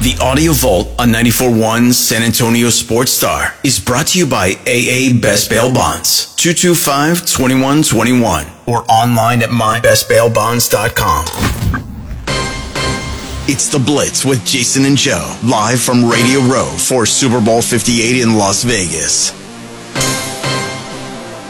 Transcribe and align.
The 0.00 0.16
Audio 0.18 0.52
Vault 0.54 0.88
on 0.98 1.10
94.1 1.10 1.92
San 1.92 2.22
Antonio 2.22 2.70
Sports 2.70 3.12
Star 3.12 3.52
is 3.62 3.78
brought 3.78 4.06
to 4.06 4.18
you 4.18 4.26
by 4.26 4.52
AA 4.66 5.12
Best 5.20 5.50
Bail 5.50 5.70
Bonds, 5.70 6.34
225-2121, 6.38 8.50
or 8.66 8.90
online 8.90 9.42
at 9.42 9.50
mybestbailbonds.com. 9.50 11.26
It's 13.46 13.68
The 13.68 13.78
Blitz 13.78 14.24
with 14.24 14.42
Jason 14.46 14.86
and 14.86 14.96
Joe, 14.96 15.38
live 15.44 15.82
from 15.82 16.08
Radio 16.08 16.40
Row 16.40 16.70
for 16.78 17.04
Super 17.04 17.42
Bowl 17.42 17.60
58 17.60 18.22
in 18.22 18.36
Las 18.36 18.64
Vegas. 18.64 19.38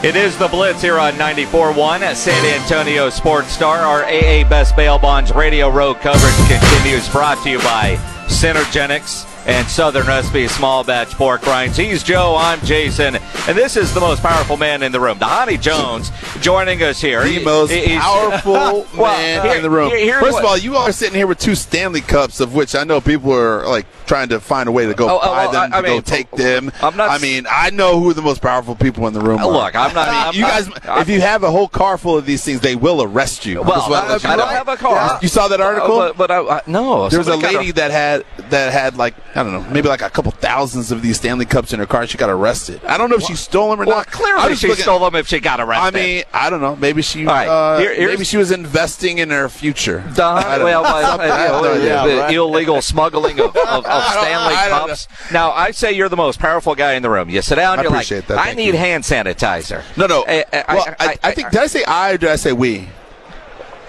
It 0.02 0.16
is 0.16 0.36
the 0.38 0.48
Blitz 0.48 0.82
here 0.82 0.98
on 0.98 1.12
94.1 1.12 2.00
at 2.00 2.16
San 2.16 2.44
Antonio 2.60 3.10
Sports 3.10 3.52
Star. 3.52 3.78
Our 3.78 4.02
AA 4.06 4.42
Best 4.48 4.74
Bail 4.74 4.98
Bonds 4.98 5.32
Radio 5.32 5.68
Row 5.68 5.94
coverage 5.94 6.34
continues, 6.48 7.08
brought 7.10 7.40
to 7.44 7.50
you 7.50 7.60
by 7.60 7.96
Synergenics 8.30 9.26
and 9.46 9.66
Southern 9.68 10.06
Recipe 10.06 10.48
Small 10.48 10.84
Batch 10.84 11.10
Pork 11.10 11.46
Rinds. 11.46 11.76
He's 11.76 12.02
Joe, 12.02 12.36
I'm 12.38 12.60
Jason, 12.60 13.16
and 13.16 13.56
this 13.56 13.76
is 13.76 13.92
the 13.94 14.00
most 14.00 14.22
powerful 14.22 14.56
man 14.56 14.82
in 14.82 14.92
the 14.92 15.00
room, 15.00 15.18
Dhani 15.18 15.60
Jones, 15.60 16.10
joining 16.40 16.82
us 16.82 17.00
here. 17.00 17.24
The 17.24 17.42
most 17.44 17.70
He's- 17.70 18.02
powerful 18.02 18.86
Well, 18.96 19.16
man 19.16 19.46
here- 19.46 19.56
in 19.56 19.62
the 19.62 19.70
room. 19.70 19.90
here- 19.90 20.20
First 20.20 20.34
what- 20.34 20.44
of 20.44 20.50
all, 20.50 20.56
you 20.58 20.76
are 20.76 20.92
sitting 20.92 21.14
here 21.16 21.26
with 21.26 21.38
two 21.38 21.54
Stanley 21.54 22.00
Cups, 22.02 22.40
of 22.40 22.54
which 22.54 22.74
I 22.74 22.84
know 22.84 23.00
people 23.00 23.32
are 23.32 23.66
like 23.66 23.86
trying 24.06 24.28
to 24.30 24.40
find 24.40 24.68
a 24.68 24.72
way 24.72 24.86
to 24.86 24.94
go 24.94 25.08
Oh, 25.08 25.18
oh, 25.22 25.26
buy 25.26 25.44
well, 25.46 25.52
them, 25.52 25.72
I- 25.72 25.78
I 25.78 25.80
to 25.82 25.86
go 25.86 25.92
mean, 25.94 26.02
take 26.02 26.30
them. 26.32 26.70
I'm 26.82 26.96
not 26.96 27.10
I 27.10 27.18
mean, 27.18 27.46
I 27.50 27.70
know 27.70 27.98
who 28.00 28.12
the 28.12 28.22
most 28.22 28.42
powerful 28.42 28.74
people 28.74 29.06
in 29.06 29.14
the 29.14 29.20
room 29.20 29.38
are. 29.40 29.46
Look, 29.50 29.74
I'm 29.74 29.94
not- 29.94 30.08
I 30.08 30.12
mean, 30.12 30.20
I'm 30.28 30.34
you 30.34 30.42
guys, 30.42 30.68
I'm- 30.86 31.00
if 31.02 31.08
you 31.08 31.20
have 31.22 31.42
a 31.44 31.50
whole 31.50 31.68
car 31.68 31.96
full 31.96 32.16
of 32.18 32.26
these 32.26 32.44
things, 32.44 32.60
they 32.60 32.76
will 32.76 33.02
arrest 33.02 33.46
you. 33.46 33.62
Well, 33.62 33.88
wanna 33.88 34.06
I, 34.06 34.12
you 34.14 34.20
I 34.24 34.36
don't 34.36 34.38
know. 34.38 34.46
have 34.46 34.68
a 34.68 34.76
car. 34.76 35.18
You 35.22 35.28
saw 35.28 35.48
that 35.48 35.60
article? 35.60 35.98
Uh, 36.00 36.12
but, 36.12 36.28
but 36.28 36.30
I, 36.30 36.62
no. 36.66 37.08
There 37.08 37.18
was 37.18 37.28
a 37.28 37.36
lady 37.36 37.70
that 37.72 37.90
had 37.90 38.24
that 38.50 38.72
had 38.72 38.96
like 38.96 39.14
I 39.32 39.44
don't 39.44 39.52
know, 39.52 39.62
maybe 39.70 39.88
like 39.88 40.02
a 40.02 40.10
couple 40.10 40.32
thousands 40.32 40.90
of 40.90 41.02
these 41.02 41.16
Stanley 41.18 41.44
Cups 41.46 41.72
in 41.72 41.78
her 41.78 41.86
car. 41.86 42.04
She 42.06 42.18
got 42.18 42.30
arrested. 42.30 42.80
I 42.84 42.98
don't 42.98 43.10
know 43.10 43.16
if 43.16 43.22
she 43.22 43.36
stole 43.36 43.70
them 43.70 43.80
or 43.80 43.84
Well, 43.86 43.98
not. 43.98 44.08
I 44.08 44.10
clearly 44.10 44.56
she 44.56 44.66
looking- 44.66 44.82
stole 44.82 44.98
them 44.98 45.14
if 45.14 45.28
she 45.28 45.38
got 45.38 45.60
arrested. 45.60 45.96
I 45.96 46.02
mean, 46.04 46.24
I 46.32 46.50
don't 46.50 46.60
know. 46.60 46.74
Maybe 46.74 47.00
she, 47.02 47.26
All 47.26 47.32
right, 47.34 47.46
uh, 47.48 47.78
here- 47.78 48.08
maybe 48.08 48.24
she 48.24 48.36
was 48.36 48.50
investing 48.50 49.18
in 49.18 49.30
her 49.30 49.48
future. 49.48 50.02
Duh, 50.16 50.28
I 50.28 50.56
don't 50.56 50.64
well, 50.64 50.82
know. 50.82 50.92
well, 50.92 51.10
Something- 51.10 51.30
uh, 51.30 51.34
I 51.34 51.38
have 51.38 51.62
no 51.62 51.72
you 51.74 51.88
know, 51.88 52.00
idea. 52.04 52.26
the 52.28 52.34
illegal 52.34 52.82
smuggling 52.82 53.38
of, 53.38 53.56
of, 53.56 53.86
of 53.86 54.04
Stanley 54.04 54.54
Cups. 54.54 55.06
Now, 55.32 55.52
I 55.52 55.70
say 55.70 55.92
you're 55.92 56.08
the 56.08 56.16
most 56.16 56.40
powerful 56.40 56.74
guy 56.74 56.94
in 56.94 57.02
the 57.02 57.10
room. 57.10 57.30
You 57.30 57.40
sit 57.40 57.54
down, 57.54 57.78
I 57.78 57.82
you're 57.82 57.90
like, 57.92 57.98
appreciate 58.00 58.26
that. 58.26 58.38
I 58.38 58.46
Thank 58.46 58.56
need 58.56 58.66
you. 58.66 58.76
hand 58.78 59.04
sanitizer. 59.04 59.84
No, 59.96 60.06
no. 60.06 60.24
I, 60.26 60.44
I, 60.52 60.74
well, 60.74 60.94
I, 60.98 61.18
I, 61.22 61.32
think 61.32 61.50
did 61.50 61.60
I 61.60 61.66
say 61.68 61.84
I 61.84 62.12
or 62.12 62.18
did 62.18 62.30
I 62.30 62.36
say 62.36 62.52
we? 62.52 62.88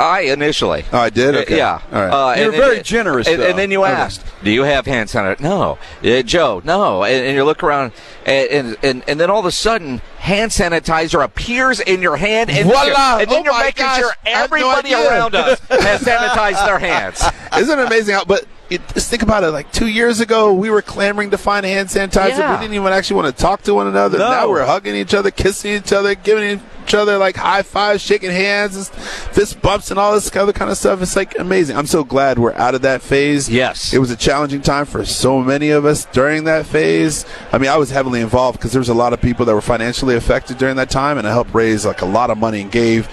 I 0.01 0.21
initially. 0.21 0.83
Oh, 0.91 0.97
I 0.99 1.09
did. 1.09 1.35
Okay. 1.35 1.57
Yeah. 1.57 1.81
All 1.91 2.01
right. 2.01 2.09
Uh, 2.09 2.35
You're 2.35 2.47
and- 2.49 2.55
very 2.57 2.75
and- 2.77 2.85
generous, 2.85 3.27
And, 3.27 3.41
and 3.41 3.57
then 3.57 3.71
you 3.71 3.83
Okay. 3.83 3.91
asked, 3.91 4.23
"Do 4.43 4.49
you 4.51 4.63
have 4.63 4.85
hand 4.85 5.09
sanitizer?" 5.09 5.39
No. 5.39 5.77
Uh, 6.03 6.21
Joe, 6.23 6.61
no. 6.65 7.03
And, 7.03 7.25
and 7.25 7.35
you 7.35 7.43
look 7.43 7.61
around, 7.63 7.91
and, 8.25 8.47
and 8.49 8.77
and 8.83 9.03
and 9.07 9.19
then 9.19 9.29
all 9.29 9.39
of 9.39 9.45
a 9.45 9.51
sudden, 9.51 10.01
hand 10.19 10.51
sanitizer 10.51 11.23
appears 11.23 11.79
in 11.79 12.01
your 12.01 12.17
hand, 12.17 12.49
and 12.49 12.67
then 12.69 12.75
Voila! 12.75 12.85
you're, 12.85 13.21
and 13.21 13.29
then 13.31 13.39
Oh 13.41 13.43
you're 13.43 13.53
my 13.53 13.63
making 13.63 13.85
gosh! 13.85 13.99
sure 13.99 14.11
I 14.25 14.29
have 14.29 14.49
no 14.51 14.57
everybody 14.57 14.93
around 14.93 15.35
us 15.35 15.59
has 15.69 16.01
sanitized 16.01 16.65
their 16.65 16.79
hands. 16.79 17.23
Isn't 17.57 17.79
it 17.79 17.85
amazing 17.87 18.15
how? 18.15 18.25
But 18.25 18.45
it, 18.69 18.81
just 18.93 19.09
think 19.09 19.21
about 19.21 19.43
it. 19.43 19.51
Like 19.51 19.71
two 19.71 19.87
years 19.87 20.19
ago, 20.21 20.53
we 20.53 20.69
were 20.69 20.81
clamoring 20.81 21.31
to 21.31 21.37
find 21.37 21.65
hand 21.65 21.89
sanitizer. 21.89 22.37
Yeah. 22.39 22.55
We 22.55 22.61
didn't 22.63 22.75
even 22.75 22.93
actually 22.93 23.17
want 23.21 23.35
to 23.35 23.41
talk 23.41 23.61
to 23.63 23.73
one 23.73 23.87
another. 23.87 24.17
No. 24.17 24.29
Now 24.29 24.49
we're 24.49 24.65
hugging 24.65 24.95
each 24.95 25.13
other, 25.13 25.29
kissing 25.29 25.73
each 25.73 25.91
other, 25.91 26.15
giving 26.15 26.61
each 26.91 26.95
other 26.95 27.17
like 27.17 27.37
high 27.37 27.61
fives, 27.61 28.01
shaking 28.03 28.31
hands, 28.31 28.75
and 28.75 28.87
fist 28.87 29.61
bumps, 29.61 29.91
and 29.91 29.99
all 29.99 30.13
this 30.13 30.33
other 30.35 30.51
kind 30.51 30.69
of 30.69 30.77
stuff. 30.77 31.01
It's 31.01 31.15
like 31.15 31.37
amazing. 31.39 31.77
I'm 31.77 31.87
so 31.87 32.03
glad 32.03 32.37
we're 32.37 32.53
out 32.53 32.75
of 32.75 32.81
that 32.81 33.01
phase. 33.01 33.49
Yes. 33.49 33.93
it 33.93 33.99
was 33.99 34.11
a 34.11 34.17
challenging 34.17 34.61
time 34.61 34.85
for 34.85 35.05
so 35.05 35.41
many 35.41 35.69
of 35.69 35.85
us 35.85 36.05
during 36.05 36.43
that 36.45 36.65
phase. 36.65 37.25
I 37.53 37.57
mean, 37.57 37.69
I 37.69 37.77
was 37.77 37.91
heavily 37.91 38.19
involved 38.19 38.57
because 38.57 38.73
there 38.73 38.79
was 38.79 38.89
a 38.89 38.93
lot 38.93 39.13
of 39.13 39.21
people 39.21 39.45
that 39.45 39.53
were 39.53 39.61
financially 39.61 40.15
affected 40.15 40.57
during 40.57 40.75
that 40.75 40.89
time, 40.89 41.17
and 41.17 41.25
I 41.25 41.31
helped 41.31 41.53
raise 41.53 41.85
like 41.85 42.01
a 42.01 42.05
lot 42.05 42.29
of 42.29 42.37
money 42.37 42.61
and 42.61 42.71
gave. 42.71 43.07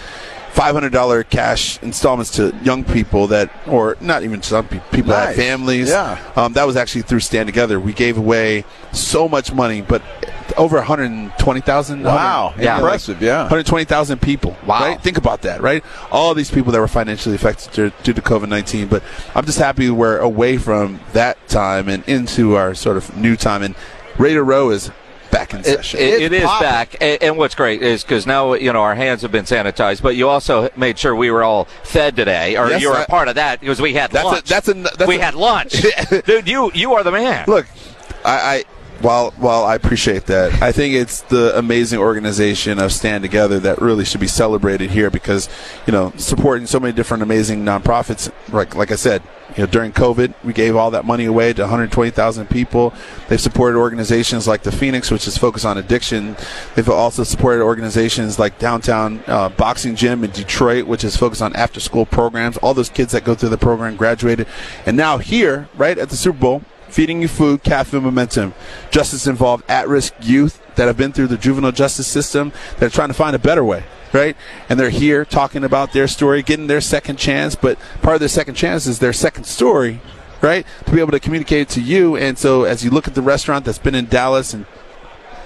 $500 0.54 1.28
cash 1.28 1.80
installments 1.82 2.32
to 2.32 2.52
young 2.64 2.82
people 2.82 3.28
that, 3.28 3.48
or 3.68 3.96
not 4.00 4.24
even 4.24 4.42
some 4.42 4.66
pe- 4.66 4.80
people 4.90 5.10
that 5.10 5.28
had 5.28 5.36
families. 5.36 5.88
Yeah. 5.88 6.18
Um, 6.34 6.54
that 6.54 6.66
was 6.66 6.74
actually 6.74 7.02
through 7.02 7.20
Stand 7.20 7.46
Together. 7.46 7.78
We 7.78 7.92
gave 7.92 8.18
away 8.18 8.64
so 8.92 9.28
much 9.28 9.52
money, 9.52 9.82
but 9.82 10.02
over 10.58 10.76
120,000. 10.76 12.02
Wow. 12.02 12.54
Yeah. 12.58 12.76
Impressive, 12.76 13.22
yeah. 13.22 13.42
120,000 13.42 14.20
people. 14.20 14.56
Wow. 14.66 14.80
Right? 14.80 15.00
Think 15.00 15.16
about 15.16 15.42
that, 15.42 15.60
right? 15.62 15.82
All 16.10 16.34
these 16.34 16.50
people 16.50 16.72
that 16.72 16.80
were 16.80 16.88
financially 16.88 17.34
affected 17.34 17.72
due, 17.72 17.92
due 18.02 18.12
to 18.12 18.20
COVID 18.22 18.48
19. 18.48 18.88
But 18.88 19.02
I'm 19.34 19.46
just 19.46 19.58
happy 19.58 19.88
we're 19.90 20.18
away 20.18 20.58
from 20.58 21.00
that 21.12 21.38
time 21.48 21.88
and 21.88 22.06
into 22.08 22.56
our 22.56 22.74
sort 22.74 22.96
of 22.96 23.16
new 23.16 23.36
time. 23.36 23.62
And 23.62 23.74
Radio 24.18 24.42
Row 24.42 24.70
is 24.70 24.90
back 25.30 25.52
in 25.52 25.62
session. 25.62 26.00
it- 26.00 26.22
it 26.22 26.32
It's 26.32 26.42
is 26.42 26.48
popping. 26.48 26.66
back, 26.68 26.96
and, 27.02 27.22
and 27.22 27.36
what's 27.36 27.54
great 27.54 27.82
is 27.82 28.02
because 28.02 28.26
now 28.26 28.54
you 28.54 28.72
know 28.72 28.80
our 28.80 28.94
hands 28.94 29.20
have 29.22 29.30
been 29.30 29.44
sanitized, 29.44 30.00
but 30.00 30.16
you 30.16 30.26
also 30.26 30.70
made 30.74 30.98
sure 30.98 31.14
we 31.14 31.30
were 31.30 31.42
all 31.44 31.66
fed 31.84 32.16
today, 32.16 32.56
or 32.56 32.70
Yes, 32.70 32.80
you 32.80 32.88
were 32.88 32.96
I- 32.96 33.02
a 33.02 33.06
part 33.06 33.28
of 33.28 33.34
that 33.34 33.60
because 33.60 33.78
we 33.80 33.92
had 33.92 34.10
That's 34.10 34.24
a- 34.24 34.28
lunch. 34.28 34.44
that's 34.48 34.68
a- 34.68 34.74
that's 34.74 35.06
we 35.06 35.16
a- 35.18 35.22
had 35.24 35.34
lunch, 35.34 35.74
dude. 36.24 36.48
You 36.48 36.70
you 36.74 36.94
are 36.94 37.04
the 37.04 37.12
man. 37.12 37.44
Look, 37.46 37.66
I, 38.24 38.32
I 38.32 38.64
while 39.08 39.30
while 39.38 39.64
I 39.64 39.74
appreciate 39.74 40.26
that, 40.26 40.60
I 40.60 40.70
think 40.70 40.94
it's 40.94 41.22
the 41.22 41.56
amazing 41.58 41.98
organization 41.98 42.78
of 42.78 42.92
Stand 42.92 43.22
Together 43.22 43.58
that 43.60 43.80
really 43.80 44.04
should 44.04 44.20
be 44.20 44.26
celebrated 44.28 44.90
here 44.90 45.08
because 45.08 45.48
you 45.86 45.94
know 45.94 46.12
supporting 46.18 46.66
so 46.66 46.78
many 46.78 46.92
different 46.92 47.22
amazing 47.22 47.64
nonprofits. 47.64 48.30
Like 48.52 48.74
like 48.74 48.92
I 48.92 48.96
said, 48.96 49.22
you 49.56 49.62
know 49.62 49.66
during 49.66 49.92
COVID, 49.92 50.34
we 50.44 50.52
gave 50.52 50.76
all 50.76 50.90
that 50.90 51.06
money 51.06 51.24
away 51.24 51.54
to 51.54 51.62
120,000 51.62 52.50
people. 52.50 52.92
They've 53.30 53.40
supported 53.40 53.78
organizations 53.78 54.46
like 54.46 54.62
the 54.62 54.72
Phoenix, 54.72 55.10
which 55.10 55.26
is 55.26 55.38
focused 55.38 55.64
on 55.64 55.78
addiction. 55.78 56.36
They've 56.74 56.86
also 56.90 57.24
supported 57.24 57.64
organizations 57.64 58.38
like 58.38 58.58
Downtown 58.58 59.24
uh, 59.26 59.48
Boxing 59.48 59.96
Gym 59.96 60.22
in 60.22 60.32
Detroit, 60.32 60.86
which 60.86 61.02
is 61.02 61.16
focused 61.16 61.40
on 61.40 61.56
after 61.56 61.80
school 61.80 62.04
programs. 62.04 62.58
All 62.58 62.74
those 62.74 62.90
kids 62.90 63.12
that 63.12 63.24
go 63.24 63.34
through 63.34 63.48
the 63.48 63.56
program 63.56 63.96
graduated, 63.96 64.46
and 64.84 64.98
now 64.98 65.16
here, 65.16 65.66
right 65.76 65.96
at 65.96 66.10
the 66.10 66.16
Super 66.16 66.38
Bowl 66.38 66.62
feeding 66.90 67.22
you 67.22 67.28
food, 67.28 67.62
Cafe 67.62 67.98
Momentum, 67.98 68.54
justice 68.90 69.26
involved 69.26 69.64
at 69.68 69.88
risk 69.88 70.14
youth 70.20 70.62
that 70.76 70.86
have 70.86 70.96
been 70.96 71.12
through 71.12 71.26
the 71.26 71.36
juvenile 71.36 71.72
justice 71.72 72.06
system 72.06 72.52
that 72.78 72.86
are 72.86 72.94
trying 72.94 73.08
to 73.08 73.14
find 73.14 73.34
a 73.34 73.38
better 73.38 73.64
way, 73.64 73.84
right? 74.12 74.36
And 74.68 74.78
they're 74.78 74.90
here 74.90 75.24
talking 75.24 75.64
about 75.64 75.92
their 75.92 76.08
story, 76.08 76.42
getting 76.42 76.66
their 76.66 76.80
second 76.80 77.16
chance, 77.16 77.54
but 77.54 77.78
part 78.02 78.14
of 78.14 78.20
their 78.20 78.28
second 78.28 78.54
chance 78.54 78.86
is 78.86 78.98
their 78.98 79.12
second 79.12 79.44
story, 79.44 80.00
right? 80.40 80.66
To 80.86 80.92
be 80.92 81.00
able 81.00 81.12
to 81.12 81.20
communicate 81.20 81.68
to 81.70 81.80
you. 81.80 82.16
And 82.16 82.38
so 82.38 82.64
as 82.64 82.84
you 82.84 82.90
look 82.90 83.08
at 83.08 83.14
the 83.14 83.22
restaurant 83.22 83.64
that's 83.64 83.78
been 83.78 83.94
in 83.94 84.06
Dallas 84.06 84.54
and 84.54 84.66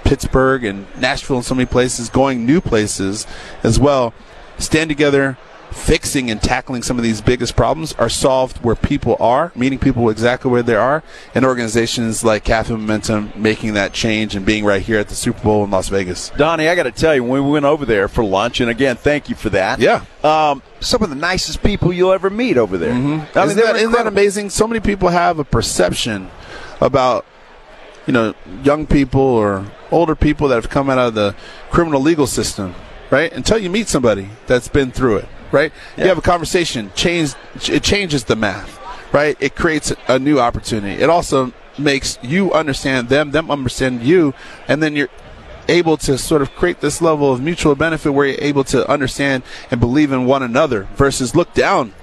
Pittsburgh 0.03 0.63
and 0.63 0.85
Nashville 0.99 1.37
and 1.37 1.45
so 1.45 1.55
many 1.55 1.65
places, 1.65 2.09
going 2.09 2.45
new 2.45 2.61
places 2.61 3.25
as 3.63 3.79
well, 3.79 4.13
stand 4.59 4.89
together. 4.89 5.37
Fixing 5.73 6.31
and 6.31 6.41
tackling 6.41 6.83
some 6.83 6.97
of 6.97 7.03
these 7.03 7.19
biggest 7.19 7.55
problems 7.55 7.93
are 7.93 8.07
solved 8.07 8.57
where 8.63 8.75
people 8.75 9.17
are, 9.19 9.51
meeting 9.55 9.79
people 9.79 10.09
exactly 10.09 10.49
where 10.49 10.63
they 10.63 10.75
are, 10.75 11.03
and 11.35 11.43
organizations 11.43 12.23
like 12.23 12.43
Cafe 12.43 12.71
Momentum 12.71 13.33
making 13.35 13.73
that 13.73 13.91
change 13.91 14.35
and 14.35 14.45
being 14.45 14.63
right 14.63 14.81
here 14.81 14.99
at 14.99 15.09
the 15.09 15.15
Super 15.15 15.41
Bowl 15.41 15.63
in 15.63 15.71
Las 15.71 15.89
Vegas. 15.89 16.29
Dhani, 16.31 16.69
I 16.69 16.75
got 16.75 16.83
to 16.83 16.91
tell 16.91 17.15
you, 17.15 17.23
when 17.23 17.43
we 17.43 17.51
went 17.51 17.65
over 17.65 17.85
there 17.85 18.07
for 18.07 18.23
lunch, 18.23 18.61
and 18.61 18.69
again, 18.69 18.95
thank 18.95 19.29
you 19.29 19.35
for 19.35 19.49
that. 19.49 19.79
Yeah. 19.79 20.05
Um, 20.23 20.61
some 20.79 21.03
of 21.03 21.09
the 21.09 21.15
nicest 21.15 21.63
people 21.63 21.91
you'll 21.91 22.13
ever 22.13 22.29
meet 22.29 22.55
over 22.55 22.77
there. 22.77 22.93
I 22.93 22.97
mean, 22.97 23.19
isn't, 23.19 23.57
that, 23.57 23.75
isn't 23.75 23.91
that 23.91 24.07
amazing? 24.07 24.51
So 24.51 24.67
many 24.67 24.79
people 24.79 25.09
have 25.09 25.39
a 25.39 25.43
perception 25.43 26.29
about, 26.79 27.25
you 28.05 28.13
know, 28.13 28.35
young 28.63 28.85
people 28.85 29.21
or 29.21 29.65
older 29.91 30.15
people 30.15 30.47
that 30.49 30.55
have 30.55 30.69
come 30.69 30.89
out 30.89 30.99
of 30.99 31.13
the 31.13 31.35
criminal 31.71 31.99
legal 31.99 32.27
system, 32.27 32.75
right? 33.09 33.33
Until 33.33 33.57
you 33.57 33.69
meet 33.69 33.87
somebody 33.87 34.29
that's 34.47 34.67
been 34.67 34.91
through 34.91 35.17
it, 35.17 35.27
right? 35.53 35.71
You 35.95 36.05
have 36.05 36.17
a 36.17 36.21
conversation, 36.21 36.91
change, 36.95 37.35
it 37.69 37.83
changes 37.83 38.25
the 38.25 38.35
math, 38.35 38.79
right? 39.13 39.37
It 39.39 39.55
creates 39.55 39.93
a 40.07 40.19
new 40.19 40.39
opportunity. 40.39 41.01
It 41.01 41.09
also 41.09 41.53
makes 41.77 42.19
you 42.21 42.51
understand 42.51 43.07
them, 43.07 43.31
them 43.31 43.49
understand 43.49 44.03
you, 44.03 44.33
and 44.67 44.83
then 44.83 44.95
you're 44.95 45.09
able 45.69 45.95
to 45.95 46.17
sort 46.17 46.41
of 46.41 46.51
create 46.55 46.81
this 46.81 47.01
level 47.01 47.31
of 47.31 47.41
mutual 47.41 47.75
benefit 47.75 48.11
where 48.11 48.27
you're 48.27 48.41
able 48.41 48.65
to 48.65 48.89
understand 48.89 49.43
and 49.71 49.79
believe 49.79 50.11
in 50.11 50.25
one 50.25 50.43
another 50.43 50.87
versus 50.95 51.35
look 51.35 51.53
down 51.53 51.93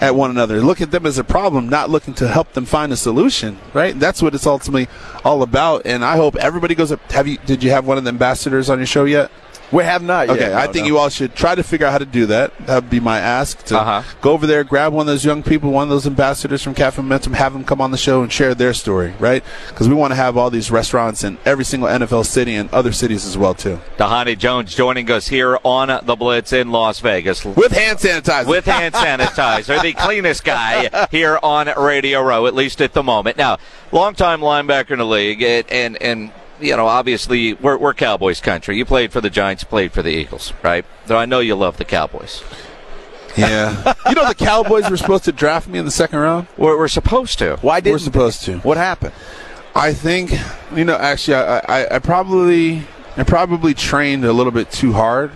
at 0.00 0.14
one 0.14 0.30
another. 0.30 0.60
Look 0.60 0.80
at 0.80 0.90
them 0.90 1.06
as 1.06 1.18
a 1.18 1.24
problem, 1.24 1.68
not 1.68 1.90
looking 1.90 2.14
to 2.14 2.26
help 2.26 2.52
them 2.52 2.64
find 2.64 2.92
a 2.92 2.96
solution. 2.96 3.58
Right? 3.72 3.98
That's 3.98 4.20
what 4.20 4.34
it's 4.34 4.46
ultimately 4.46 4.88
all 5.24 5.42
about. 5.42 5.86
And 5.86 6.04
I 6.04 6.16
hope 6.16 6.34
everybody 6.36 6.74
goes 6.74 6.90
up. 6.90 7.12
Have 7.12 7.28
you? 7.28 7.38
Did 7.46 7.62
you 7.62 7.70
have 7.70 7.86
one 7.86 7.98
of 7.98 8.04
the 8.04 8.08
ambassadors 8.08 8.68
on 8.68 8.78
your 8.78 8.86
show 8.86 9.04
yet? 9.04 9.30
We 9.74 9.84
have 9.84 10.02
not 10.02 10.28
yet. 10.28 10.36
Okay, 10.38 10.54
I 10.54 10.66
think 10.68 10.84
no. 10.84 10.86
you 10.86 10.98
all 10.98 11.08
should 11.08 11.34
try 11.34 11.54
to 11.54 11.62
figure 11.62 11.86
out 11.86 11.90
how 11.92 11.98
to 11.98 12.06
do 12.06 12.26
that. 12.26 12.52
That 12.66 12.76
would 12.84 12.90
be 12.90 13.00
my 13.00 13.18
ask. 13.18 13.62
To 13.64 13.78
Uh-huh. 13.78 14.02
go 14.20 14.32
over 14.32 14.46
there, 14.46 14.62
grab 14.64 14.92
one 14.92 15.02
of 15.02 15.06
those 15.08 15.24
young 15.24 15.42
people, 15.42 15.70
one 15.70 15.82
of 15.82 15.88
those 15.90 16.06
ambassadors 16.06 16.62
from 16.62 16.74
Cafe 16.74 17.02
Momentum, 17.02 17.32
have 17.34 17.52
them 17.52 17.64
come 17.64 17.80
on 17.80 17.90
the 17.90 17.96
show 17.98 18.22
and 18.22 18.32
share 18.32 18.54
their 18.54 18.72
story, 18.72 19.14
right? 19.18 19.42
Because 19.68 19.88
we 19.88 19.94
want 19.94 20.12
to 20.12 20.14
have 20.16 20.36
all 20.36 20.48
these 20.48 20.70
restaurants 20.70 21.24
in 21.24 21.38
every 21.44 21.64
single 21.64 21.88
NFL 21.88 22.24
city 22.24 22.54
and 22.54 22.72
other 22.72 22.92
cities 22.92 23.26
as 23.26 23.36
well 23.36 23.54
too, 23.54 23.80
Dhani 23.98 24.38
Jones 24.38 24.74
joining 24.74 25.10
us 25.10 25.26
here 25.28 25.58
on 25.64 25.88
the 26.06 26.14
Blitz 26.16 26.52
in 26.52 26.70
Las 26.70 27.00
Vegas. 27.00 27.44
with 27.44 27.72
hand 27.72 27.98
sanitizer. 27.98 28.46
with 28.46 28.66
hand 28.66 28.94
sanitizer, 28.94 29.82
the 29.82 29.92
cleanest 29.94 30.44
guy 30.44 30.88
here 31.10 31.38
on 31.42 31.68
Radio 31.76 32.22
Row, 32.22 32.46
at 32.46 32.54
least 32.54 32.80
at 32.80 32.92
the 32.92 33.02
moment. 33.02 33.36
Now, 33.36 33.58
longtime 33.92 34.40
linebacker 34.40 34.92
in 34.92 34.98
the 34.98 35.06
league, 35.06 35.42
and 35.42 35.64
and, 35.70 36.00
and 36.02 36.30
you 36.60 36.76
know, 36.76 36.86
obviously, 36.86 37.54
we're, 37.54 37.76
we're 37.76 37.94
Cowboys 37.94 38.40
country. 38.40 38.76
You 38.76 38.84
played 38.84 39.12
for 39.12 39.20
the 39.20 39.30
Giants, 39.30 39.64
played 39.64 39.92
for 39.92 40.02
the 40.02 40.10
Eagles, 40.10 40.52
right? 40.62 40.84
Though 41.06 41.18
I 41.18 41.26
know 41.26 41.40
you 41.40 41.54
love 41.54 41.76
the 41.76 41.84
Cowboys. 41.84 42.42
yeah, 43.36 43.94
you 44.08 44.14
know 44.14 44.28
the 44.28 44.34
Cowboys 44.34 44.88
were 44.88 44.96
supposed 44.96 45.24
to 45.24 45.32
draft 45.32 45.66
me 45.66 45.78
in 45.78 45.84
the 45.84 45.90
second 45.90 46.20
round. 46.20 46.46
We're, 46.56 46.78
we're 46.78 46.88
supposed 46.88 47.40
to. 47.40 47.56
Why 47.62 47.80
didn't 47.80 47.94
We're 47.94 47.98
supposed 47.98 48.44
to. 48.44 48.58
What 48.58 48.76
happened? 48.76 49.12
I 49.74 49.92
think 49.92 50.32
you 50.74 50.84
know. 50.84 50.94
Actually, 50.94 51.38
I, 51.38 51.58
I, 51.58 51.96
I 51.96 51.98
probably 51.98 52.84
I 53.16 53.24
probably 53.24 53.74
trained 53.74 54.24
a 54.24 54.32
little 54.32 54.52
bit 54.52 54.70
too 54.70 54.92
hard, 54.92 55.32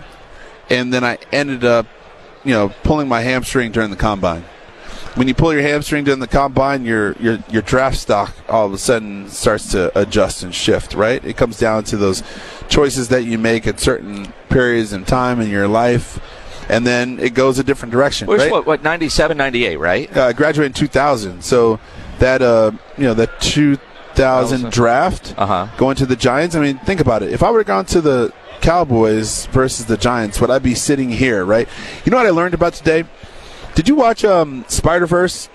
and 0.69 0.93
then 0.93 1.03
I 1.03 1.17
ended 1.33 1.65
up, 1.65 1.87
you 2.45 2.53
know, 2.53 2.69
pulling 2.83 3.09
my 3.09 3.19
hamstring 3.19 3.73
during 3.73 3.89
the 3.89 3.97
combine. 3.97 4.45
When 5.15 5.27
you 5.27 5.33
pull 5.33 5.51
your 5.53 5.61
hamstring 5.63 6.03
during 6.05 6.19
the 6.19 6.27
combine, 6.27 6.85
your 6.85 7.13
your 7.13 7.39
your 7.49 7.61
draft 7.61 7.97
stock 7.97 8.33
all 8.47 8.65
of 8.65 8.73
a 8.73 8.77
sudden 8.77 9.27
starts 9.29 9.71
to 9.71 9.97
adjust 9.99 10.43
and 10.43 10.53
shift. 10.53 10.93
Right? 10.93 11.23
It 11.25 11.35
comes 11.35 11.57
down 11.59 11.83
to 11.85 11.97
those 11.97 12.23
choices 12.69 13.09
that 13.09 13.23
you 13.23 13.37
make 13.37 13.67
at 13.67 13.79
certain 13.79 14.31
periods 14.49 14.93
in 14.93 15.05
time 15.05 15.41
in 15.41 15.49
your 15.49 15.67
life, 15.67 16.19
and 16.69 16.85
then 16.87 17.19
it 17.19 17.33
goes 17.33 17.59
a 17.59 17.63
different 17.63 17.91
direction. 17.91 18.27
Which, 18.27 18.39
right? 18.39 18.51
what, 18.51 18.65
what, 18.65 18.83
97, 18.83 19.35
98, 19.35 19.75
right? 19.77 20.17
uh, 20.17 20.31
graduated 20.33 20.71
in 20.71 20.73
2000. 20.73 21.41
So 21.43 21.79
that 22.19 22.41
uh, 22.41 22.71
you 22.97 23.03
know 23.05 23.13
that 23.15 23.41
2000 23.41 24.71
draft 24.71 25.33
Uh-huh. 25.37 25.67
going 25.77 25.95
to 25.97 26.05
the 26.05 26.15
Giants. 26.15 26.55
I 26.55 26.61
mean, 26.61 26.77
think 26.79 27.01
about 27.01 27.23
it. 27.23 27.31
If 27.33 27.43
I 27.43 27.49
would 27.49 27.57
have 27.59 27.67
gone 27.67 27.85
to 27.87 28.01
the 28.01 28.31
Cowboys 28.61 29.47
versus 29.47 29.85
the 29.85 29.97
Giants, 29.97 30.39
would 30.39 30.51
I 30.51 30.59
be 30.59 30.75
sitting 30.75 31.09
here? 31.09 31.43
Right? 31.43 31.67
You 32.05 32.11
know 32.11 32.17
what 32.17 32.25
I 32.27 32.31
learned 32.31 32.53
about 32.53 32.73
today? 32.73 33.05
Did 33.79 33.87
you 33.87 33.95
watch 33.95 34.25
um, 34.25 34.65
Spider 34.67 35.05
Verse? 35.07 35.47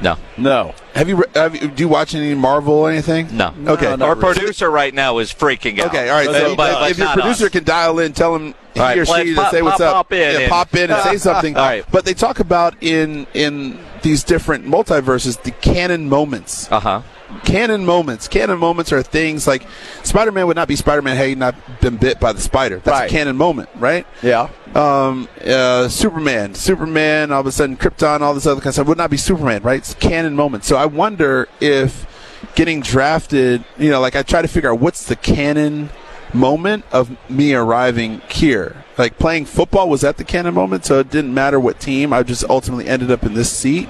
No. 0.00 0.16
No. 0.38 0.74
Have 0.94 1.06
you, 1.10 1.22
have 1.34 1.54
you? 1.54 1.68
Do 1.68 1.82
you 1.82 1.88
watch 1.88 2.14
any 2.14 2.34
Marvel 2.34 2.72
or 2.72 2.90
anything? 2.90 3.36
No. 3.36 3.52
Okay. 3.66 3.90
not 3.90 4.00
Our 4.00 4.14
really. 4.14 4.36
producer 4.36 4.70
right 4.70 4.94
now 4.94 5.18
is 5.18 5.30
freaking 5.34 5.78
out. 5.78 5.88
Okay, 5.88 6.08
all 6.08 6.16
right. 6.16 6.26
But- 6.28 6.34
So 6.34 6.56
but- 6.56 6.70
if- 6.70 6.78
but 6.78 6.90
if 6.92 6.98
your 6.98 7.08
producer 7.08 7.44
us. 7.44 7.50
can 7.50 7.64
dial 7.64 7.98
in, 7.98 8.14
tell 8.14 8.34
him 8.34 8.54
he 8.72 8.80
All 8.80 8.86
right, 8.86 8.98
or 8.98 9.04
she 9.04 9.12
let's 9.34 9.50
to 9.50 9.56
say 9.56 9.60
what's 9.60 9.76
pop- 9.76 9.86
up. 9.86 9.92
pop 9.96 10.12
in 10.14 10.18
yeah, 10.32 10.38
and- 10.38 10.50
pop 10.50 10.74
in 10.74 10.90
and 10.90 11.02
say 11.02 11.18
something. 11.28 11.56
All 11.58 11.62
right. 11.66 11.84
But 11.92 12.06
they 12.06 12.14
talk 12.14 12.40
about 12.40 12.74
in 12.82 13.26
in 13.34 13.78
these 14.00 14.24
different 14.24 14.64
multiverses 14.64 15.42
the 15.42 15.50
canon 15.50 16.08
moments. 16.08 16.72
Uh-huh. 16.72 17.02
Canon 17.44 17.84
moments. 17.84 18.28
Canon 18.28 18.58
moments 18.58 18.92
are 18.92 19.02
things 19.02 19.46
like 19.46 19.66
Spider 20.02 20.32
Man 20.32 20.46
would 20.46 20.56
not 20.56 20.68
be 20.68 20.76
Spider 20.76 21.02
Man 21.02 21.16
had 21.16 21.28
he 21.28 21.34
not 21.34 21.54
been 21.80 21.96
bit 21.96 22.18
by 22.20 22.32
the 22.32 22.40
spider. 22.40 22.76
That's 22.84 22.88
Right. 23.00 23.10
a 23.10 23.12
canon 23.12 23.36
moment, 23.36 23.68
right? 23.76 24.06
Yeah. 24.22 24.48
Um, 24.74 25.28
uh, 25.46 25.88
Superman, 25.88 26.54
Superman, 26.54 27.32
all 27.32 27.40
of 27.40 27.46
a 27.46 27.52
sudden 27.52 27.76
Krypton, 27.76 28.20
all 28.20 28.34
this 28.34 28.46
other 28.46 28.60
kind 28.60 28.68
of 28.68 28.74
stuff 28.74 28.86
would 28.86 28.98
not 28.98 29.10
be 29.10 29.16
Superman, 29.16 29.62
right? 29.62 29.78
It's 29.78 29.92
a 29.92 29.96
canon 29.96 30.34
moment. 30.36 30.64
So 30.64 30.76
I 30.76 30.86
wonder 30.86 31.48
if 31.60 32.06
getting 32.54 32.80
drafted, 32.80 33.64
you 33.78 33.90
know, 33.90 34.00
like 34.00 34.14
I 34.16 34.22
try 34.22 34.42
to 34.42 34.48
figure 34.48 34.72
out 34.72 34.78
what's 34.80 35.04
the 35.04 35.16
canon 35.16 35.90
moment 36.34 36.84
of 36.92 37.16
me 37.30 37.54
arriving 37.54 38.20
here. 38.30 38.84
Like 38.96 39.18
playing 39.18 39.46
football 39.46 39.88
was 39.88 40.04
at 40.04 40.16
the 40.16 40.24
canon 40.24 40.54
moment, 40.54 40.84
so 40.84 40.98
it 40.98 41.10
didn't 41.10 41.32
matter 41.32 41.60
what 41.60 41.80
team. 41.80 42.12
I 42.12 42.22
just 42.22 42.44
ultimately 42.48 42.86
ended 42.86 43.10
up 43.10 43.22
in 43.22 43.34
this 43.34 43.50
seat, 43.50 43.88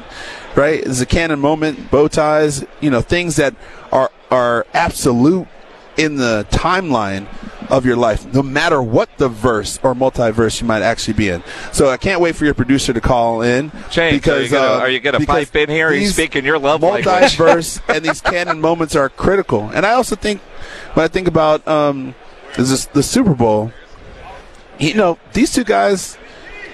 right? 0.55 0.81
It's 0.85 1.01
a 1.01 1.07
canon 1.07 1.41
moment, 1.41 1.91
bow 1.91 2.09
ties, 2.09 2.65
you 2.81 2.91
know, 2.91 3.01
things 3.01 3.37
that 3.37 3.55
are 3.93 4.11
are 4.31 4.67
absolute 4.75 5.49
in 5.97 6.17
the 6.17 6.47
timeline 6.51 7.27
of 7.71 7.85
your 7.85 7.97
life, 7.97 8.33
no 8.33 8.43
matter 8.43 8.83
what 8.83 9.09
the 9.19 9.29
verse 9.29 9.79
or 9.83 9.95
multiverse 9.95 10.61
you 10.61 10.67
might 10.67 10.83
actually 10.83 11.15
be 11.15 11.29
in. 11.29 11.43
So 11.73 11.91
I 11.91 11.97
can't 11.97 12.21
wait 12.21 12.37
for 12.37 12.45
your 12.45 12.55
producer 12.55 12.93
to 12.93 13.01
call 13.01 13.43
in. 13.43 13.71
James, 13.91 14.27
are 14.27 14.43
you 14.43 14.57
are 14.57 14.89
you 14.89 15.01
gonna 15.01 15.21
pipe 15.21 15.55
in 15.57 15.69
here? 15.69 15.89
Are 15.89 15.95
you 15.95 16.07
speaking 16.09 16.45
your 16.45 16.59
love 16.59 16.83
language? 16.83 17.05
multiverse 17.05 17.83
and 17.95 18.05
these 18.05 18.21
canon 18.21 18.61
moments 18.61 18.97
are 18.97 19.09
critical. 19.09 19.71
And 19.75 19.85
I 19.85 19.93
also 19.93 20.17
think 20.17 20.41
when 20.95 21.05
I 21.05 21.09
think 21.09 21.29
about 21.29 21.67
um, 21.69 22.15
is 22.59 22.87
the 22.89 23.03
Super 23.03 23.35
Bowl, 23.35 23.73
you 24.79 24.95
know, 24.95 25.19
these 25.33 25.53
two 25.53 25.65
guys, 25.65 26.19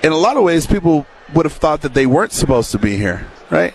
in 0.02 0.12
a 0.12 0.16
lot 0.16 0.36
of 0.36 0.42
ways, 0.42 0.66
people 0.66 1.06
would 1.34 1.46
have 1.46 1.54
thought 1.54 1.82
that 1.82 1.94
they 1.94 2.06
weren't 2.06 2.32
supposed 2.32 2.70
to 2.72 2.78
be 2.78 2.96
here, 2.96 3.26
right? 3.50 3.75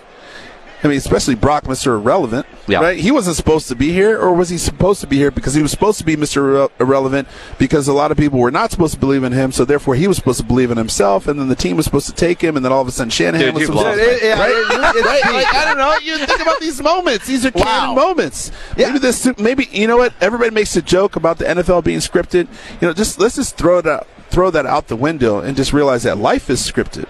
I 0.81 0.87
mean, 0.87 0.97
especially 0.97 1.35
Brock, 1.35 1.65
Mr. 1.65 1.87
Irrelevant, 1.87 2.45
Yeah. 2.67 2.79
right? 2.79 2.97
He 2.97 3.11
wasn't 3.11 3.35
supposed 3.35 3.67
to 3.67 3.75
be 3.75 3.91
here, 3.91 4.17
or 4.17 4.33
was 4.33 4.47
he 4.47 4.57
supposed 4.57 5.01
to 5.01 5.07
be 5.07 5.17
here 5.17 5.29
because 5.29 5.53
he 5.53 5.61
was 5.61 5.71
supposed 5.71 5.97
to 5.99 6.05
be 6.05 6.15
Mr. 6.15 6.69
Irrelevant 6.79 7.27
because 7.57 7.89
a 7.89 7.93
lot 7.93 8.11
of 8.11 8.17
people 8.17 8.39
were 8.39 8.49
not 8.49 8.71
supposed 8.71 8.93
to 8.93 8.99
believe 8.99 9.23
in 9.25 9.33
him, 9.33 9.51
so 9.51 9.65
therefore 9.65 9.95
he 9.95 10.07
was 10.07 10.15
supposed 10.15 10.39
to 10.39 10.45
believe 10.45 10.71
in 10.71 10.77
himself, 10.77 11.27
and 11.27 11.37
then 11.37 11.49
the 11.49 11.55
team 11.55 11.75
was 11.75 11.83
supposed 11.85 12.07
to 12.07 12.13
take 12.13 12.41
him, 12.41 12.55
and 12.55 12.63
then 12.63 12.71
all 12.71 12.81
of 12.81 12.87
a 12.87 12.91
sudden 12.91 13.09
Shanahan 13.09 13.47
Dude, 13.47 13.53
was 13.55 13.61
you've 13.61 13.67
supposed 13.75 13.85
lost 13.87 13.99
to 13.99 14.05
me. 14.05 14.19
Yeah, 14.29 14.39
right? 14.39 14.49
it- 14.95 15.05
right? 15.05 15.33
Like, 15.33 15.53
I 15.53 15.65
don't 15.65 15.77
know. 15.77 15.95
You 16.01 16.25
think 16.25 16.41
about 16.41 16.59
these 16.61 16.81
moments. 16.81 17.27
These 17.27 17.45
are 17.45 17.51
Wow. 17.53 17.63
canon 17.63 17.95
moments. 17.95 18.51
Yeah. 18.77 18.87
Maybe 18.87 18.99
this. 18.99 19.27
Maybe 19.37 19.67
you 19.73 19.85
know 19.87 19.97
what? 19.97 20.13
Everybody 20.21 20.51
makes 20.51 20.75
a 20.77 20.81
joke 20.81 21.17
about 21.17 21.39
the 21.39 21.45
NFL 21.45 21.83
being 21.83 21.99
scripted. 21.99 22.47
You 22.79 22.87
know, 22.87 22.93
just 22.93 23.19
let's 23.19 23.35
just 23.35 23.57
throw 23.57 23.81
that 23.81 24.07
throw 24.29 24.49
that 24.51 24.65
out 24.65 24.87
the 24.87 24.95
window 24.95 25.39
and 25.39 25.57
just 25.57 25.73
realize 25.73 26.03
that 26.03 26.17
life 26.17 26.49
is 26.49 26.61
scripted. 26.61 27.05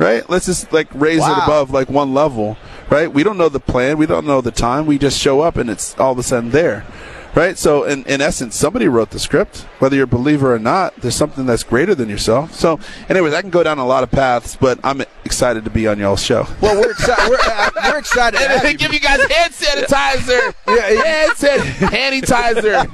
Right? 0.00 0.28
Let's 0.30 0.46
just 0.46 0.72
like 0.72 0.88
raise 0.94 1.24
it 1.24 1.38
above 1.44 1.70
like 1.70 1.90
one 1.90 2.14
level. 2.14 2.56
Right? 2.88 3.12
We 3.12 3.22
don't 3.22 3.36
know 3.36 3.50
the 3.50 3.60
plan. 3.60 3.98
We 3.98 4.06
don't 4.06 4.26
know 4.26 4.40
the 4.40 4.50
time. 4.50 4.86
We 4.86 4.98
just 4.98 5.20
show 5.20 5.42
up 5.42 5.56
and 5.56 5.68
it's 5.68 5.96
all 6.00 6.12
of 6.12 6.18
a 6.18 6.22
sudden 6.22 6.50
there. 6.50 6.86
Right? 7.34 7.56
So 7.56 7.84
in, 7.84 8.04
in 8.06 8.20
essence, 8.20 8.56
somebody 8.56 8.88
wrote 8.88 9.10
the 9.10 9.18
script. 9.18 9.66
Whether 9.78 9.96
you're 9.96 10.04
a 10.04 10.08
believer 10.08 10.54
or 10.54 10.58
not, 10.58 10.96
there's 10.96 11.14
something 11.14 11.46
that's 11.46 11.62
greater 11.62 11.94
than 11.94 12.08
yourself. 12.08 12.54
So 12.54 12.80
anyways, 13.08 13.34
I 13.34 13.42
can 13.42 13.50
go 13.50 13.62
down 13.62 13.78
a 13.78 13.86
lot 13.86 14.02
of 14.02 14.10
paths, 14.10 14.56
but 14.56 14.80
I'm 14.82 15.02
excited 15.24 15.64
to 15.64 15.70
be 15.70 15.86
on 15.86 15.98
y'all's 15.98 16.22
show. 16.22 16.46
Well, 16.60 16.80
we're 16.80 16.92
excited. 16.92 17.28
We're, 17.30 17.38
uh, 17.40 17.70
we're 17.84 17.98
excited. 17.98 18.38
to 18.40 18.48
have 18.48 18.70
you. 18.70 18.76
give 18.76 18.92
you 18.92 19.00
guys 19.00 19.20
hand 19.30 19.52
sanitizer. 19.52 20.54
Yeah, 20.68 21.04
hand 21.04 21.32
sanitizer. 21.32 22.86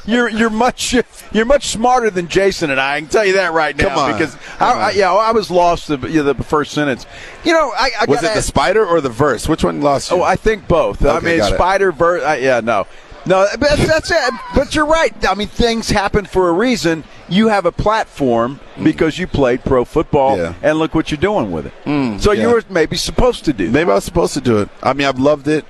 You're 0.06 0.28
you're 0.28 0.50
much 0.50 0.94
you're 1.32 1.44
much 1.44 1.68
smarter 1.68 2.10
than 2.10 2.28
Jason 2.28 2.70
and 2.70 2.80
I. 2.80 2.96
I 2.96 3.00
can 3.00 3.08
tell 3.08 3.24
you 3.24 3.34
that 3.34 3.52
right 3.52 3.76
now. 3.76 3.88
Come 3.88 3.98
on. 3.98 4.12
because 4.12 4.34
Come 4.34 4.76
I, 4.76 4.80
I, 4.80 4.90
on. 4.90 4.96
yeah, 4.96 5.12
I 5.12 5.30
was 5.32 5.50
lost 5.50 5.88
the, 5.88 5.98
you 6.08 6.24
know, 6.24 6.32
the 6.32 6.42
first 6.42 6.72
sentence. 6.72 7.06
You 7.44 7.52
know, 7.52 7.72
I, 7.76 7.90
I 8.00 8.04
Was 8.06 8.20
gotta 8.20 8.32
it 8.32 8.34
the 8.36 8.42
spider 8.42 8.84
or 8.84 9.00
the 9.00 9.08
verse? 9.08 9.48
Which 9.48 9.62
one 9.62 9.80
lost 9.80 10.10
you? 10.10 10.16
Oh, 10.16 10.22
I 10.22 10.36
think 10.36 10.66
both. 10.66 11.04
I 11.04 11.20
mean. 11.20 11.40
Spider 11.42 11.92
Verse. 11.92 12.22
Yeah, 12.40 12.60
no, 12.60 12.86
no. 13.26 13.46
But 13.52 13.60
that's, 13.60 13.86
that's 13.86 14.10
it. 14.10 14.34
But 14.54 14.74
you're 14.74 14.86
right. 14.86 15.14
I 15.26 15.34
mean, 15.34 15.48
things 15.48 15.90
happen 15.90 16.24
for 16.24 16.48
a 16.48 16.52
reason. 16.52 17.04
You 17.30 17.48
have 17.48 17.64
a 17.64 17.72
platform 17.72 18.60
because 18.82 19.18
you 19.18 19.26
played 19.26 19.64
pro 19.64 19.84
football, 19.84 20.36
Yeah. 20.36 20.54
and 20.62 20.78
look 20.78 20.94
what 20.94 21.10
you're 21.10 21.18
doing 21.20 21.50
with 21.52 21.66
it. 21.66 22.20
so 22.20 22.32
yeah. 22.32 22.42
you 22.42 22.48
were 22.52 22.62
maybe 22.68 22.96
supposed 22.96 23.44
to 23.46 23.52
do. 23.52 23.66
that. 23.66 23.72
Maybe 23.72 23.90
I 23.90 23.94
was 23.94 24.04
supposed 24.04 24.34
to 24.34 24.40
do 24.40 24.58
it. 24.58 24.68
I 24.82 24.92
mean, 24.92 25.06
I've 25.06 25.18
loved 25.20 25.46
it. 25.48 25.64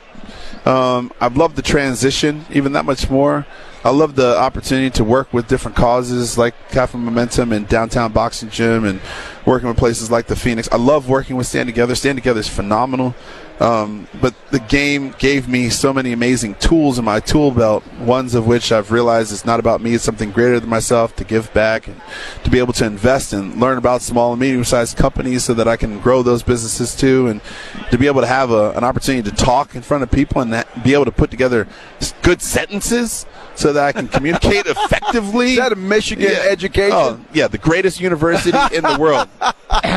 Um, 0.66 1.12
I've 1.20 1.36
loved 1.36 1.56
the 1.56 1.62
transition 1.62 2.44
even 2.50 2.72
that 2.72 2.84
much 2.84 3.08
more. 3.10 3.46
I 3.82 3.90
love 3.90 4.14
the 4.14 4.38
opportunity 4.38 4.90
to 4.90 5.04
work 5.04 5.32
with 5.32 5.48
different 5.48 5.74
causes 5.76 6.36
like 6.36 6.54
Cafe 6.70 6.98
Momentum 6.98 7.52
and 7.52 7.66
Downtown 7.66 8.12
Boxing 8.12 8.50
Gym 8.50 8.84
and 8.84 9.00
working 9.46 9.68
with 9.68 9.78
places 9.78 10.10
like 10.10 10.26
the 10.26 10.36
Phoenix. 10.36 10.68
I 10.70 10.76
love 10.76 11.08
working 11.08 11.36
with 11.36 11.46
Stand 11.46 11.66
Together. 11.68 11.94
Stand 11.94 12.18
Together 12.18 12.40
is 12.40 12.48
phenomenal. 12.48 13.14
Um, 13.60 14.08
but 14.22 14.34
the 14.50 14.58
game 14.58 15.14
gave 15.18 15.46
me 15.46 15.68
so 15.68 15.92
many 15.92 16.12
amazing 16.12 16.54
tools 16.54 16.98
in 16.98 17.04
my 17.04 17.20
tool 17.20 17.50
belt, 17.50 17.84
ones 17.98 18.34
of 18.34 18.46
which 18.46 18.72
I've 18.72 18.90
realized 18.90 19.32
it's 19.32 19.44
not 19.44 19.60
about 19.60 19.82
me, 19.82 19.94
it's 19.94 20.04
something 20.04 20.30
greater 20.32 20.58
than 20.58 20.70
myself 20.70 21.14
to 21.16 21.24
give 21.24 21.52
back 21.52 21.86
and 21.86 22.00
to 22.44 22.50
be 22.50 22.58
able 22.58 22.72
to 22.74 22.86
invest 22.86 23.34
and 23.34 23.60
learn 23.60 23.76
about 23.76 24.00
small 24.00 24.32
and 24.32 24.40
medium 24.40 24.64
sized 24.64 24.96
companies 24.96 25.44
so 25.44 25.52
that 25.52 25.68
I 25.68 25.76
can 25.76 26.00
grow 26.00 26.22
those 26.22 26.42
businesses 26.42 26.96
too 26.96 27.26
and 27.28 27.42
to 27.90 27.98
be 27.98 28.06
able 28.06 28.22
to 28.22 28.26
have 28.26 28.50
a, 28.50 28.70
an 28.70 28.82
opportunity 28.82 29.28
to 29.28 29.36
talk 29.36 29.74
in 29.74 29.82
front 29.82 30.02
of 30.04 30.10
people 30.10 30.40
and 30.40 30.54
that, 30.54 30.82
be 30.82 30.94
able 30.94 31.04
to 31.04 31.12
put 31.12 31.30
together 31.30 31.68
good 32.22 32.40
sentences 32.40 33.26
so 33.56 33.74
that 33.74 33.84
I 33.84 33.92
can 33.92 34.08
communicate 34.08 34.64
effectively. 34.66 35.52
Is 35.52 35.58
that 35.58 35.72
a 35.72 35.76
Michigan 35.76 36.32
education? 36.48 36.96
Oh, 36.96 37.20
yeah, 37.34 37.46
the 37.46 37.58
greatest 37.58 38.00
university 38.00 38.56
in 38.74 38.84
the 38.84 38.96
world. 38.98 39.28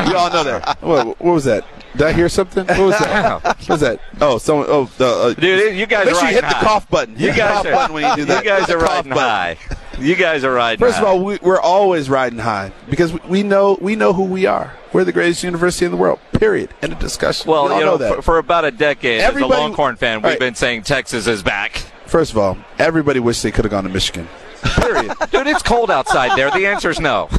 We 0.07 0.13
all 0.13 0.29
know 0.29 0.43
that. 0.43 0.81
What, 0.81 1.07
what 1.19 1.33
was 1.33 1.45
that? 1.45 1.65
Did 1.93 2.01
I 2.07 2.11
hear 2.13 2.27
something? 2.29 2.65
What 2.65 2.79
was 2.79 2.97
that? 2.99 3.43
What 3.43 3.69
was 3.69 3.79
that? 3.81 3.99
Oh, 4.19 4.37
someone. 4.39 4.65
Oh, 4.69 4.85
the. 4.97 5.05
Uh, 5.05 5.33
Dude, 5.33 5.75
you 5.77 5.85
guys 5.85 6.05
Make 6.07 6.15
are 6.15 6.19
sure 6.19 6.29
you 6.29 6.35
riding 6.35 6.43
hit 6.43 6.49
the 6.49 6.55
high. 6.55 6.63
cough 6.63 6.89
button. 6.89 7.13
You 7.13 7.27
Hit 7.27 7.31
the 7.33 7.37
guys 7.37 7.65
are, 7.65 7.71
button 7.71 7.93
when 7.93 8.09
you 8.09 8.15
do 8.15 8.25
that. 8.33 8.43
You 8.43 8.49
guys 8.49 8.69
are 8.69 8.77
riding 8.79 9.11
high. 9.11 9.57
You 9.99 10.15
guys 10.15 10.43
are 10.43 10.51
riding 10.51 10.79
First 10.79 10.97
of 10.97 11.05
all, 11.05 11.23
we, 11.23 11.37
we're 11.41 11.61
always 11.61 12.09
riding 12.09 12.39
high 12.39 12.71
because 12.89 13.13
we, 13.13 13.19
we 13.29 13.43
know 13.43 13.77
we 13.79 13.95
know 13.95 14.11
who 14.11 14.23
we 14.23 14.47
are. 14.47 14.73
We're 14.91 15.03
the 15.03 15.11
greatest 15.11 15.43
university 15.43 15.85
in 15.85 15.91
the 15.91 15.97
world. 15.97 16.19
Period. 16.33 16.71
End 16.81 16.93
of 16.93 16.99
discussion. 16.99 17.49
well, 17.49 17.69
we 17.69 17.75
you 17.75 17.81
know, 17.81 17.97
that. 17.97 18.15
for, 18.15 18.21
for 18.23 18.37
about 18.39 18.65
a 18.65 18.71
decade, 18.71 19.21
Everybody- 19.21 19.53
as 19.53 19.59
a 19.59 19.61
Longhorn 19.61 19.95
fan, 19.95 20.17
we've 20.17 20.31
Right. 20.31 20.39
been 20.39 20.55
saying 20.55 20.83
Texas 20.83 21.27
is 21.27 21.43
back. 21.43 21.77
First 22.07 22.31
of 22.31 22.37
all, 22.39 22.57
everybody 22.79 23.19
wished 23.19 23.43
they 23.43 23.51
could 23.51 23.65
have 23.65 23.71
gone 23.71 23.83
to 23.83 23.89
Michigan. 23.89 24.27
Period. 24.63 25.13
Dude, 25.31 25.47
it's 25.47 25.61
cold 25.63 25.89
outside 25.91 26.37
there. 26.37 26.49
The 26.51 26.65
answer 26.67 26.89
is 26.89 26.99
no. 26.99 27.29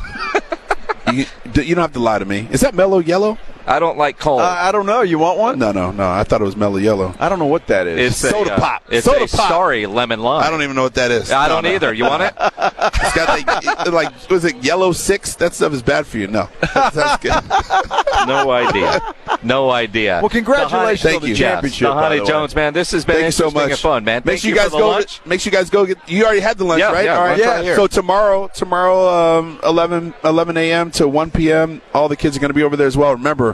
you, 1.13 1.27
you 1.55 1.75
don't 1.75 1.83
have 1.83 1.93
to 1.93 2.01
lie 2.01 2.19
to 2.19 2.25
me. 2.25 2.49
Is 2.51 2.61
that 2.63 2.75
Mello 2.75 3.03
Yello? 3.03 3.37
I 3.67 3.79
don't 3.79 3.97
like 3.97 4.19
cold. 4.19 4.41
Uh, 4.43 4.45
I 4.45 4.73
don't 4.73 4.87
know. 4.87 5.03
You 5.03 5.19
want 5.19 5.39
one? 5.39 5.59
No, 5.59 5.73
no, 5.73 5.91
no. 5.91 6.09
I 6.11 6.23
thought 6.25 6.41
it 6.41 6.45
was 6.45 6.57
Mello 6.57 6.79
Yello. 6.79 7.17
I 7.19 7.29
don't 7.29 7.39
know 7.39 7.47
what 7.47 7.67
that 7.69 7.87
is. 7.87 8.11
it's 8.13 8.31
soda 8.31 8.51
a, 8.51 8.55
uh, 8.55 8.61
pop. 8.61 8.83
It's 8.91 9.07
Soda 9.07 9.25
a 9.25 9.29
pop. 9.29 9.49
sorry 9.49 9.87
lemon 9.87 10.21
lime. 10.21 10.43
I 10.45 10.51
don't 10.51 10.63
even 10.63 10.77
know 10.77 10.83
what 10.83 10.95
that 10.95 11.11
is. 11.11 11.31
I 11.31 11.49
No, 11.49 11.55
don't 11.55 11.65
no. 11.65 11.75
either. 11.75 11.93
You 11.95 12.05
want 12.05 12.23
it? 12.25 12.35
It's 12.97 13.15
got 13.15 13.29
like, 13.29 13.87
like 13.93 14.31
was 14.31 14.45
it 14.45 14.57
yellow 14.65 14.93
six? 14.93 15.35
That 15.37 15.53
stuff 15.55 15.73
is 15.73 15.83
bad 15.83 16.07
for 16.07 16.19
you. 16.19 16.27
No, 16.27 16.49
that's 16.75 17.23
good. 17.23 17.33
No 18.27 18.51
idea. 18.51 19.15
No 19.43 19.71
idea. 19.71 20.21
well, 20.23 20.31
congratulations 20.31 21.03
Thank 21.03 21.17
on 21.17 21.21
the 21.23 21.29
you. 21.29 21.35
Yes, 21.35 21.39
championship. 21.39 21.89
by 21.91 22.03
Dhani 22.11 22.17
the 22.19 22.23
way. 22.25 22.29
Jones, 22.29 22.55
man. 22.55 22.73
This 22.73 22.91
has 22.93 23.05
been 23.05 23.17
Thank 23.17 23.27
you 23.27 23.31
so 23.33 23.51
much. 23.51 23.71
and 23.71 23.79
fun, 23.79 24.05
man. 24.05 24.23
Make 24.25 24.25
Thank 24.25 24.41
sure 24.41 24.49
you 24.49 24.55
you 24.55 24.61
guys 24.61 24.71
for 24.71 24.79
the 24.79 24.85
go. 24.85 24.89
lunch. 24.91 25.21
Make 25.27 25.41
sure 25.41 25.51
you 25.53 25.57
guys 25.59 25.69
go 25.69 25.85
get. 25.85 25.99
You 26.09 26.25
already 26.25 26.41
had 26.41 26.57
the 26.57 26.65
lunch, 26.65 26.81
Yeah, 26.81 26.93
right? 26.93 27.05
yeah, 27.05 27.19
All 27.19 27.25
right. 27.25 27.39
lunch 27.39 27.67
right. 27.67 27.77
So 27.77 27.87
tomorrow, 27.87 28.49
tomorrow, 28.55 29.39
um, 29.39 29.61
11, 29.63 30.15
11 30.25 30.57
a.m. 30.57 30.91
to 30.93 31.07
1 31.07 31.31
p.m. 31.33 31.83
All 31.93 32.09
the 32.09 32.17
kids 32.17 32.35
are 32.37 32.41
going 32.41 32.49
to 32.51 32.55
be 32.55 32.63
over 32.63 32.77
there 32.77 32.87
as 32.87 32.97
well. 32.97 33.13
Remember, 33.13 33.54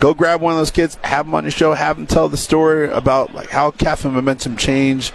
go 0.00 0.14
grab 0.14 0.40
one 0.40 0.52
of 0.52 0.58
those 0.58 0.70
kids, 0.70 0.98
have 1.04 1.26
them 1.26 1.34
on 1.34 1.44
your 1.44 1.50
show, 1.50 1.74
have 1.74 1.96
them 1.96 2.06
tell 2.06 2.28
the 2.28 2.36
story 2.36 2.88
about 2.90 3.34
like 3.34 3.50
how 3.50 3.70
Cafe 3.70 4.08
Momentum 4.08 4.56
changed 4.56 5.12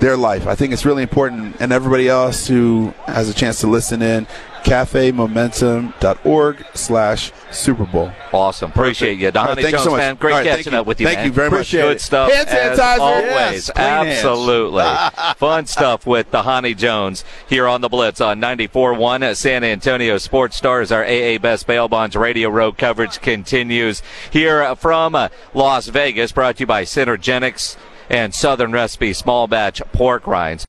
their 0.00 0.16
life. 0.16 0.46
I 0.46 0.54
think 0.54 0.72
it's 0.72 0.84
really 0.84 1.02
important, 1.04 1.56
and 1.60 1.72
everybody 1.72 2.08
else 2.08 2.46
who 2.48 2.92
has 3.06 3.28
a 3.28 3.34
chance 3.34 3.60
to 3.60 3.66
listen 3.68 4.02
in, 4.02 4.26
cafemomentum.org 4.64 6.64
slash 6.74 7.32
Super 7.50 7.84
Bowl. 7.84 8.10
Awesome. 8.32 8.70
Appreciate 8.70 9.18
you. 9.18 9.26
All 9.26 9.32
right, 9.32 9.50
Dhani 9.50 9.54
thank 9.56 9.66
you 9.66 9.70
Jones, 9.72 9.84
so 9.84 9.90
much. 9.90 9.98
man. 9.98 10.14
Great 10.16 10.32
All 10.32 10.38
right, 10.38 10.46
catching 10.46 10.64
thank 10.64 10.72
you. 10.74 10.80
up 10.80 10.86
with 10.86 11.00
you, 11.00 11.06
Thank 11.06 11.18
man. 11.18 11.26
you 11.26 11.32
very 11.32 11.50
much. 11.50 11.70
Good 11.70 11.96
it. 11.96 12.00
stuff. 12.00 12.32
Hand 12.32 12.48
as 12.48 12.78
sanitizer. 12.78 12.98
always. 13.00 13.68
Yes. 13.68 13.70
Absolutely. 13.76 14.84
Fun 15.36 15.66
stuff 15.66 16.06
with 16.06 16.30
Dhani 16.30 16.76
Jones 16.76 17.24
here 17.48 17.66
on 17.68 17.80
the 17.80 17.88
Blitz 17.88 18.20
on 18.20 18.40
94.1 18.40 19.36
San 19.36 19.64
Antonio 19.64 20.18
Sports 20.18 20.56
Stars. 20.56 20.90
Our 20.92 21.04
AA 21.04 21.38
Best 21.38 21.66
Bail 21.66 21.88
Bonds 21.88 22.16
Radio 22.16 22.48
Row 22.48 22.72
coverage 22.72 23.20
continues 23.20 24.02
here 24.30 24.74
from 24.76 25.14
uh, 25.14 25.28
Las 25.54 25.88
Vegas, 25.88 26.32
brought 26.32 26.56
to 26.56 26.60
you 26.60 26.66
by 26.66 26.84
Synergenics 26.84 27.76
and 28.08 28.34
Southern 28.34 28.72
Recipe 28.72 29.12
Small 29.12 29.46
Batch 29.46 29.80
Pork 29.92 30.26
Rinds. 30.26 30.66